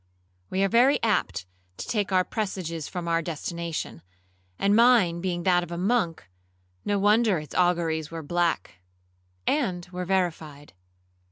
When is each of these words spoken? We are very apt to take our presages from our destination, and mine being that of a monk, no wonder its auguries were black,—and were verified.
We 0.49 0.63
are 0.63 0.67
very 0.67 0.97
apt 1.03 1.45
to 1.77 1.87
take 1.87 2.11
our 2.11 2.23
presages 2.23 2.87
from 2.87 3.07
our 3.07 3.21
destination, 3.21 4.01
and 4.57 4.75
mine 4.75 5.21
being 5.21 5.43
that 5.43 5.61
of 5.61 5.71
a 5.71 5.77
monk, 5.77 6.27
no 6.83 6.97
wonder 6.97 7.37
its 7.37 7.53
auguries 7.53 8.09
were 8.09 8.23
black,—and 8.23 9.87
were 9.91 10.05
verified. 10.05 10.73